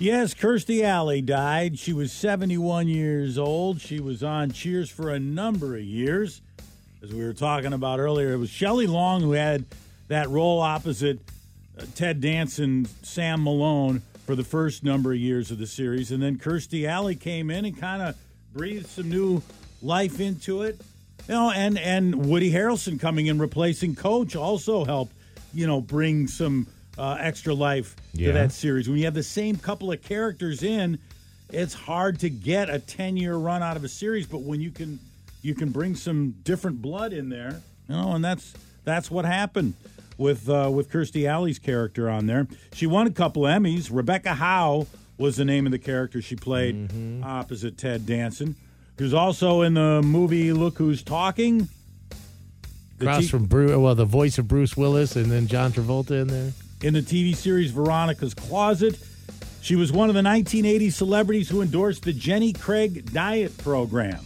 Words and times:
Yes, 0.00 0.32
Kirstie 0.32 0.84
Alley 0.84 1.20
died. 1.20 1.76
She 1.76 1.92
was 1.92 2.12
71 2.12 2.86
years 2.86 3.36
old. 3.36 3.80
She 3.80 3.98
was 3.98 4.22
on 4.22 4.52
Cheers 4.52 4.88
for 4.88 5.10
a 5.10 5.18
number 5.18 5.74
of 5.74 5.82
years. 5.82 6.40
As 7.02 7.12
we 7.12 7.24
were 7.24 7.32
talking 7.32 7.72
about 7.72 7.98
earlier, 7.98 8.32
it 8.32 8.36
was 8.36 8.48
Shelley 8.48 8.86
Long 8.86 9.22
who 9.22 9.32
had 9.32 9.64
that 10.06 10.28
role 10.28 10.60
opposite 10.60 11.18
uh, 11.76 11.84
Ted 11.96 12.20
Danson, 12.20 12.86
Sam 13.02 13.42
Malone 13.42 14.02
for 14.24 14.36
the 14.36 14.44
first 14.44 14.84
number 14.84 15.10
of 15.10 15.18
years 15.18 15.50
of 15.50 15.58
the 15.58 15.66
series. 15.66 16.12
And 16.12 16.22
then 16.22 16.38
Kirstie 16.38 16.86
Alley 16.86 17.16
came 17.16 17.50
in 17.50 17.64
and 17.64 17.76
kind 17.76 18.00
of 18.00 18.16
breathed 18.52 18.86
some 18.86 19.08
new 19.08 19.42
life 19.82 20.20
into 20.20 20.62
it. 20.62 20.80
You 21.26 21.34
know, 21.34 21.50
and, 21.50 21.76
and 21.76 22.26
Woody 22.26 22.52
Harrelson 22.52 23.00
coming 23.00 23.26
in 23.26 23.40
replacing 23.40 23.96
Coach 23.96 24.36
also 24.36 24.84
helped, 24.84 25.12
you 25.52 25.66
know, 25.66 25.80
bring 25.80 26.28
some 26.28 26.68
uh, 26.98 27.16
extra 27.20 27.54
life 27.54 27.94
Yeah. 28.12 28.28
to 28.28 28.32
that 28.34 28.52
series. 28.52 28.88
When 28.88 28.98
you 28.98 29.04
have 29.04 29.14
the 29.14 29.22
same 29.22 29.56
couple 29.56 29.92
of 29.92 30.02
characters 30.02 30.62
in, 30.62 30.98
it's 31.50 31.72
hard 31.74 32.18
to 32.20 32.28
get 32.30 32.68
a 32.68 32.78
10 32.78 33.16
year 33.16 33.36
run 33.36 33.62
out 33.62 33.76
of 33.76 33.84
a 33.84 33.88
series, 33.88 34.26
but 34.26 34.42
when 34.42 34.60
you 34.60 34.70
can 34.70 34.98
you 35.40 35.54
can 35.54 35.70
bring 35.70 35.94
some 35.94 36.34
different 36.42 36.82
blood 36.82 37.12
in 37.12 37.28
there, 37.28 37.62
you 37.88 37.94
know, 37.94 38.12
and 38.14 38.24
that's 38.24 38.52
that's 38.84 39.10
what 39.10 39.24
happened 39.24 39.74
with 40.18 40.48
uh, 40.48 40.68
with 40.72 40.90
Kirstie 40.90 41.26
Alley's 41.28 41.58
character 41.60 42.10
on 42.10 42.26
there. 42.26 42.48
She 42.74 42.86
won 42.86 43.06
a 43.06 43.10
couple 43.12 43.42
Emmys. 43.42 43.88
Rebecca 43.92 44.34
Howe 44.34 44.86
was 45.16 45.36
the 45.36 45.44
name 45.44 45.64
of 45.66 45.72
the 45.72 45.78
character 45.78 46.20
she 46.20 46.34
played 46.36 46.90
opposite 47.24 47.78
Ted 47.78 48.04
Danson. 48.06 48.56
who's 48.98 49.14
also 49.14 49.62
in 49.62 49.74
the 49.74 50.02
movie 50.02 50.52
Look 50.52 50.76
Who's 50.78 51.02
Talking. 51.02 51.68
Across 53.00 53.28
from 53.28 53.44
Bruce, 53.46 53.76
well, 53.76 53.94
the 53.94 54.04
voice 54.04 54.38
of 54.38 54.48
Bruce 54.48 54.76
Willis, 54.76 55.14
and 55.14 55.26
then 55.30 55.46
John 55.46 55.70
Travolta 55.72 56.20
in 56.22 56.26
there. 56.28 56.52
In 56.82 56.94
the 56.94 57.02
TV 57.02 57.34
series 57.34 57.70
Veronica's 57.72 58.34
Closet. 58.34 58.98
She 59.60 59.76
was 59.76 59.90
one 59.90 60.08
of 60.08 60.14
the 60.14 60.22
1980 60.22 60.90
celebrities 60.90 61.48
who 61.48 61.62
endorsed 61.62 62.04
the 62.04 62.12
Jenny 62.12 62.52
Craig 62.52 63.12
diet 63.12 63.56
program. 63.58 64.24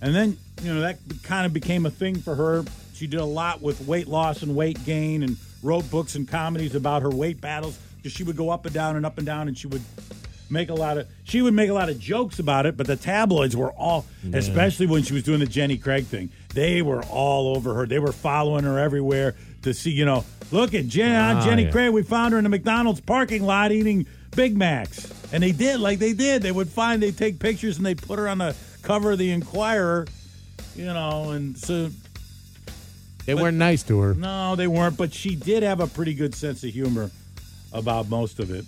And 0.00 0.14
then, 0.14 0.38
you 0.62 0.72
know, 0.72 0.80
that 0.80 0.98
kind 1.22 1.44
of 1.44 1.52
became 1.52 1.86
a 1.86 1.90
thing 1.90 2.16
for 2.16 2.34
her. 2.34 2.64
She 2.94 3.06
did 3.06 3.20
a 3.20 3.24
lot 3.24 3.60
with 3.60 3.86
weight 3.86 4.08
loss 4.08 4.42
and 4.42 4.56
weight 4.56 4.82
gain 4.84 5.22
and 5.22 5.36
wrote 5.62 5.88
books 5.90 6.14
and 6.14 6.26
comedies 6.26 6.74
about 6.74 7.02
her 7.02 7.10
weight 7.10 7.40
battles 7.40 7.78
because 7.96 8.12
she 8.12 8.24
would 8.24 8.36
go 8.36 8.50
up 8.50 8.64
and 8.64 8.74
down 8.74 8.96
and 8.96 9.04
up 9.04 9.18
and 9.18 9.26
down 9.26 9.48
and 9.48 9.58
she 9.58 9.66
would 9.66 9.82
make 10.50 10.70
a 10.70 10.74
lot 10.74 10.96
of 10.96 11.06
she 11.24 11.42
would 11.42 11.52
make 11.52 11.68
a 11.68 11.74
lot 11.74 11.90
of 11.90 11.98
jokes 11.98 12.38
about 12.38 12.64
it 12.64 12.74
but 12.74 12.86
the 12.86 12.96
tabloids 12.96 13.54
were 13.54 13.70
all 13.72 14.06
especially 14.32 14.86
when 14.86 15.02
she 15.02 15.12
was 15.12 15.22
doing 15.22 15.40
the 15.40 15.46
jenny 15.46 15.76
craig 15.76 16.06
thing 16.06 16.30
they 16.54 16.80
were 16.80 17.02
all 17.10 17.54
over 17.54 17.74
her 17.74 17.84
they 17.84 17.98
were 17.98 18.12
following 18.12 18.64
her 18.64 18.78
everywhere 18.78 19.36
to 19.62 19.74
see 19.74 19.90
you 19.90 20.04
know 20.04 20.24
look 20.50 20.74
at 20.74 20.86
Jen, 20.86 21.36
Ah, 21.36 21.44
jenny 21.44 21.64
yeah. 21.64 21.70
craig 21.70 21.92
we 21.92 22.02
found 22.02 22.32
her 22.32 22.38
in 22.38 22.44
the 22.44 22.50
mcdonald's 22.50 23.00
parking 23.00 23.42
lot 23.44 23.72
eating 23.72 24.06
big 24.36 24.56
macs 24.56 25.12
and 25.32 25.42
they 25.42 25.52
did 25.52 25.80
like 25.80 25.98
they 25.98 26.12
did 26.12 26.42
they 26.42 26.52
would 26.52 26.68
find 26.68 27.02
they 27.02 27.10
take 27.10 27.38
pictures 27.38 27.76
and 27.76 27.84
they 27.84 27.94
put 27.94 28.18
her 28.18 28.28
on 28.28 28.38
the 28.38 28.54
cover 28.82 29.12
of 29.12 29.18
the 29.18 29.30
inquirer 29.30 30.06
you 30.76 30.84
know 30.86 31.30
and 31.30 31.56
so 31.58 31.90
They 33.26 33.34
weren't 33.34 33.58
nice 33.58 33.82
to 33.84 33.98
her. 34.00 34.14
no, 34.14 34.56
they 34.56 34.66
weren't, 34.68 34.96
but 34.96 35.12
she 35.12 35.34
did 35.36 35.62
have 35.62 35.80
a 35.80 35.86
pretty 35.86 36.14
good 36.14 36.34
sense 36.34 36.64
of 36.64 36.70
humor 36.72 37.10
about 37.74 38.08
most 38.08 38.38
of 38.40 38.50
it. 38.50 38.64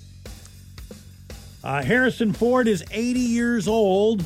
Uh, 1.65 1.83
Harrison 1.83 2.33
Ford 2.35 2.69
is 2.69 2.85
80 2.91 3.21
years 3.21 3.69
old, 3.69 4.23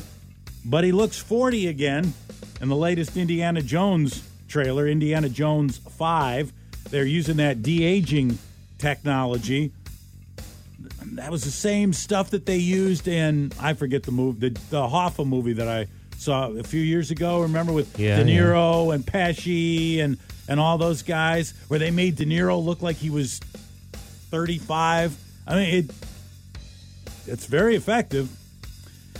but 0.65 0.83
he 0.83 0.91
looks 0.91 1.17
40 1.17 1.67
again 1.67 2.13
in 2.59 2.67
the 2.69 2.75
latest 2.75 3.15
Indiana 3.15 3.61
Jones 3.61 4.24
trailer, 4.55 4.87
Indiana 4.87 5.27
Jones 5.27 5.79
5. 5.79 6.53
They're 6.89 7.03
using 7.03 7.35
that 7.37 7.61
de 7.61 7.83
aging 7.83 8.37
technology. 8.77 9.73
That 11.15 11.29
was 11.29 11.43
the 11.43 11.51
same 11.51 11.91
stuff 11.91 12.29
that 12.29 12.45
they 12.45 12.55
used 12.55 13.05
in, 13.09 13.51
I 13.59 13.73
forget 13.73 14.03
the 14.03 14.13
movie, 14.13 14.47
the, 14.47 14.59
the 14.69 14.77
Hoffa 14.87 15.27
movie 15.27 15.51
that 15.53 15.67
I 15.67 15.87
saw 16.17 16.49
a 16.51 16.63
few 16.63 16.79
years 16.79 17.11
ago. 17.11 17.41
Remember 17.41 17.73
with 17.73 17.99
Yeah, 17.99 18.23
De 18.23 18.31
yeah. 18.31 18.39
Niro 18.39 18.95
and 18.95 19.05
Pesci 19.05 19.99
and, 19.99 20.17
and 20.47 20.57
all 20.57 20.77
those 20.77 21.01
guys, 21.01 21.53
where 21.67 21.77
they 21.77 21.91
made 21.91 22.15
De 22.15 22.25
Niro 22.25 22.63
look 22.63 22.81
like 22.81 22.95
he 22.95 23.09
was 23.09 23.39
35. 24.31 25.17
I 25.47 25.55
mean, 25.55 25.75
it 25.75 25.91
it's 27.27 27.45
very 27.45 27.75
effective. 27.75 28.29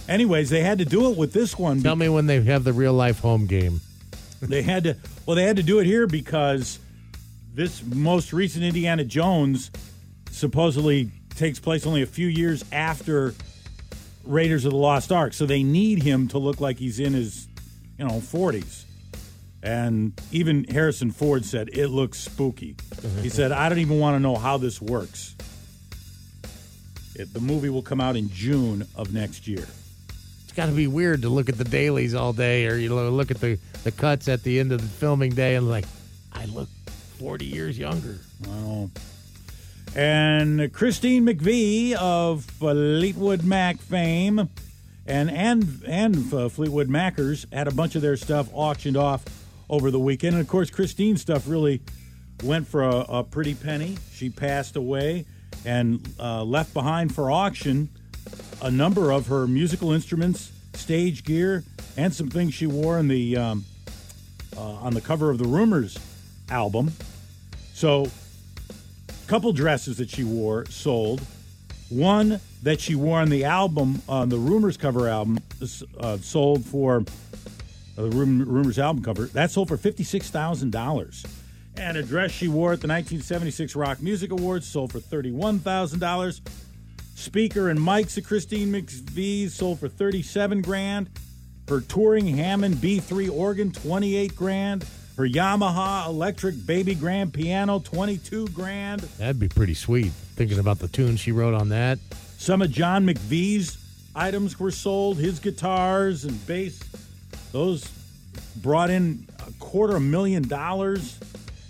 Anyways, 0.08 0.50
they 0.50 0.62
had 0.62 0.78
to 0.78 0.86
do 0.86 1.12
it 1.12 1.18
with 1.18 1.34
this 1.34 1.58
one. 1.60 1.82
Tell 1.82 1.98
me 1.98 2.08
when 2.08 2.26
they 2.28 2.42
have 2.44 2.64
the 2.64 2.72
real 2.72 2.94
life 2.94 3.20
home 3.20 3.48
game. 3.48 3.82
They 4.48 4.62
had 4.62 4.84
to 4.84 4.98
well, 5.26 5.36
they 5.36 5.44
had 5.44 5.58
to 5.58 5.64
do 5.64 5.80
it 5.80 5.86
here 5.86 6.08
because 6.08 6.80
this 7.54 7.84
most 7.84 8.34
recent 8.34 8.64
Indiana 8.64 9.04
Jones 9.04 9.72
supposedly 10.32 11.12
takes 11.36 11.60
place 11.60 11.86
only 11.86 12.02
a 12.02 12.08
few 12.08 12.28
years 12.28 12.64
after 12.72 13.34
Raiders 14.24 14.66
of 14.66 14.72
the 14.72 14.78
Lost 14.78 15.12
Ark. 15.12 15.34
So 15.34 15.46
they 15.46 15.64
need 15.64 16.04
him 16.04 16.28
to 16.30 16.38
look 16.38 16.60
like 16.60 16.78
he's 16.78 17.00
in 17.00 17.14
his, 17.14 17.48
you 17.98 18.06
know, 18.06 18.20
40s. 18.20 18.84
And 19.64 20.20
even 20.32 20.66
Harrison 20.66 21.12
Ford 21.12 21.44
said 21.46 21.70
it 21.74 21.88
looks 21.88 22.20
spooky. 22.20 22.76
he 23.22 23.30
said, 23.30 23.52
"I 23.52 23.68
don't 23.68 23.80
even 23.80 24.00
want 24.00 24.16
to 24.16 24.20
know 24.20 24.36
how 24.36 24.58
this 24.58 24.80
works." 24.80 25.36
It, 27.16 27.34
the 27.34 27.40
movie 27.40 27.70
will 27.70 27.82
come 27.82 28.02
out 28.02 28.16
in 28.16 28.30
June 28.30 28.86
of 28.96 29.14
next 29.14 29.48
year. 29.48 29.66
Got 30.56 30.68
to 30.68 30.72
be 30.72 30.88
weird 30.88 31.24
to 31.24 31.30
look 31.30 31.50
at 31.50 31.58
the 31.58 31.66
dailies 31.66 32.16
all 32.16 32.32
day, 32.32 32.66
or 32.66 32.78
you 32.78 32.88
know, 32.88 33.10
look 33.10 33.30
at 33.30 33.42
the 33.42 33.60
the 33.84 33.92
cuts 33.92 34.30
at 34.30 34.42
the 34.44 34.60
end 34.60 34.72
of 34.72 34.82
the 34.82 34.88
filming 34.88 35.32
day, 35.32 35.56
and 35.56 35.70
like, 35.70 35.86
I 36.32 36.46
look 36.46 36.70
forty 37.20 37.46
years 37.46 37.78
younger. 37.78 38.20
Well, 38.48 38.90
and 39.96 40.72
Christine 40.72 41.26
McVie 41.26 41.94
of 41.94 42.46
Fleetwood 42.46 43.44
Mac 43.44 43.80
fame, 43.80 44.50
and 45.06 45.30
and 45.30 45.84
and 45.86 46.34
uh, 46.34 46.48
Fleetwood 46.48 46.88
Mackers 46.88 47.46
had 47.52 47.68
a 47.68 47.72
bunch 47.72 47.96
of 47.96 48.02
their 48.02 48.16
stuff 48.16 48.50
auctioned 48.54 48.96
off 48.96 49.26
over 49.70 49.92
the 49.92 50.00
weekend. 50.00 50.36
And 50.36 50.42
of 50.42 50.48
course, 50.48 50.70
Christine's 50.70 51.22
stuff 51.22 51.50
really 51.50 51.82
went 52.44 52.66
for 52.66 52.84
a, 52.84 53.00
a 53.10 53.24
pretty 53.24 53.56
penny. 53.56 53.98
She 54.14 54.30
passed 54.30 54.78
away 54.78 55.26
and 55.66 56.08
uh, 56.18 56.44
left 56.44 56.74
behind 56.74 57.14
for 57.14 57.30
auction 57.30 57.90
a 58.66 58.72
number 58.72 59.12
of 59.12 59.28
her 59.28 59.46
musical 59.46 59.92
instruments, 59.92 60.52
stage 60.74 61.24
gear, 61.24 61.64
and 61.98 62.12
some 62.12 62.30
things 62.32 62.52
she 62.52 62.66
wore 62.66 62.98
in 62.98 63.08
the 63.08 63.38
um, 63.38 63.64
uh, 64.58 64.60
on 64.60 64.96
the 64.96 65.02
cover 65.02 65.30
of 65.30 65.38
the 65.38 65.46
Rumors 65.46 66.00
album. 66.50 66.92
So, 67.74 68.08
a 69.08 69.28
couple 69.28 69.54
dresses 69.54 69.98
that 69.98 70.10
she 70.10 70.24
wore 70.24 70.66
sold. 70.66 71.22
One 71.90 72.40
that 72.64 72.82
she 72.82 72.96
wore 72.96 73.20
on 73.20 73.30
the 73.30 73.44
album, 73.44 74.02
on 74.10 74.30
the 74.30 74.38
Rumors 74.38 74.78
cover 74.78 75.08
album, 75.08 75.38
uh, 76.00 76.18
sold 76.18 76.66
for 76.66 77.04
uh, 78.00 78.02
the 78.02 78.10
Rumors 78.10 78.80
album 78.80 79.04
cover. 79.04 79.26
That 79.28 79.52
sold 79.52 79.68
for 79.68 79.78
fifty 79.78 80.04
six 80.04 80.32
thousand 80.32 80.72
dollars. 80.72 81.24
And 81.78 81.98
a 81.98 82.04
dress 82.04 82.32
she 82.32 82.48
wore 82.48 82.72
at 82.72 82.80
the 82.80 82.88
1976 82.88 83.76
Rock 83.76 84.02
Music 84.02 84.32
Awards 84.32 84.66
sold 84.66 84.92
for 84.92 85.00
thirty-one 85.00 85.60
thousand 85.60 86.00
dollars. 86.00 86.42
Speaker 87.16 87.70
and 87.70 87.80
mics 87.80 88.18
of 88.18 88.26
Christine 88.26 88.72
McVie 88.72 89.50
sold 89.50 89.80
for 89.80 89.88
thirty-seven 89.88 90.62
grand. 90.62 91.10
Her 91.68 91.82
touring 91.82 92.28
Hammond 92.28 92.76
B3 92.76 93.32
organ, 93.32 93.72
twenty-eight 93.72 94.36
grand. 94.36 94.86
Her 95.18 95.28
Yamaha 95.28 96.08
electric 96.08 96.66
baby 96.66 96.94
grand 96.94 97.34
piano, 97.34 97.80
twenty-two 97.80 98.50
grand. 98.50 99.00
That'd 99.18 99.40
be 99.40 99.48
pretty 99.48 99.74
sweet. 99.74 100.12
Thinking 100.36 100.60
about 100.60 100.80
the 100.80 100.90
tune 100.90 101.16
she 101.16 101.32
wrote 101.32 101.54
on 101.54 101.70
that. 101.70 102.00
Some 102.38 102.62
of 102.62 102.70
John 102.70 103.08
McVie's 103.08 103.78
items 104.14 104.60
were 104.60 104.72
sold. 104.72 105.18
His 105.18 105.40
guitars 105.40 106.26
and 106.26 106.46
bass, 106.46 106.84
those 107.54 107.90
brought 108.58 108.90
in 108.90 109.26
a 109.48 109.52
quarter 109.64 110.00
million 110.02 110.48
dollars. 110.48 111.18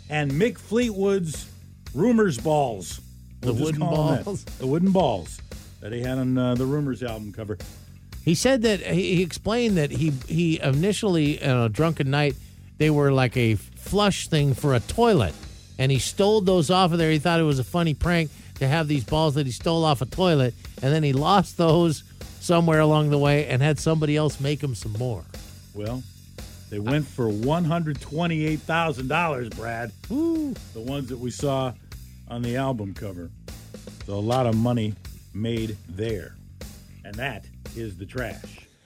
And 0.09 0.31
Mick 0.31 0.57
Fleetwood's 0.57 1.49
Rumors 1.93 2.39
balls. 2.39 2.99
The 3.45 3.53
just 3.53 3.63
wooden 3.63 3.79
balls? 3.79 4.43
The 4.43 4.67
wooden 4.67 4.91
balls 4.91 5.41
that 5.81 5.91
he 5.91 6.01
had 6.01 6.17
on 6.17 6.37
uh, 6.37 6.55
the 6.55 6.65
Rumors 6.65 7.03
album 7.03 7.31
cover. 7.31 7.57
He 8.23 8.33
said 8.33 8.63
that 8.63 8.79
he 8.81 9.17
he 9.17 9.21
explained 9.21 9.77
that 9.77 9.91
he 9.91 10.09
he 10.27 10.59
initially 10.59 11.43
on 11.43 11.57
a 11.65 11.69
drunken 11.69 12.09
night 12.09 12.35
they 12.77 12.89
were 12.89 13.11
like 13.11 13.37
a 13.37 13.55
flush 13.55 14.27
thing 14.27 14.53
for 14.55 14.73
a 14.73 14.79
toilet, 14.79 15.35
and 15.77 15.91
he 15.91 15.99
stole 15.99 16.41
those 16.41 16.71
off 16.71 16.91
of 16.91 16.97
there. 16.97 17.11
He 17.11 17.19
thought 17.19 17.39
it 17.39 17.43
was 17.43 17.59
a 17.59 17.63
funny 17.63 17.93
prank 17.93 18.31
to 18.55 18.67
have 18.67 18.87
these 18.87 19.03
balls 19.03 19.35
that 19.35 19.45
he 19.45 19.51
stole 19.51 19.85
off 19.85 20.01
a 20.01 20.05
toilet, 20.05 20.53
and 20.81 20.91
then 20.91 21.03
he 21.03 21.13
lost 21.13 21.57
those 21.57 22.03
somewhere 22.39 22.79
along 22.79 23.11
the 23.11 23.17
way 23.17 23.47
and 23.47 23.61
had 23.61 23.79
somebody 23.79 24.15
else 24.15 24.39
make 24.39 24.61
him 24.61 24.73
some 24.75 24.93
more. 24.93 25.23
Well, 25.73 26.03
they 26.69 26.79
went 26.79 27.05
for 27.05 27.29
one 27.29 27.63
hundred 27.63 28.01
twenty-eight 28.01 28.61
thousand 28.61 29.07
dollars, 29.07 29.49
Brad. 29.49 29.91
Woo. 30.09 30.55
The 30.73 30.81
ones 30.81 31.09
that 31.09 31.19
we 31.19 31.29
saw 31.29 31.73
on 32.27 32.41
the 32.41 32.55
album 32.55 32.93
cover. 32.93 33.29
So 34.05 34.13
a 34.13 34.15
lot 34.15 34.45
of 34.45 34.55
money 34.55 34.95
made 35.33 35.77
there, 35.87 36.35
and 37.03 37.15
that 37.15 37.45
is 37.75 37.97
the 37.97 38.05
trash. 38.05 38.64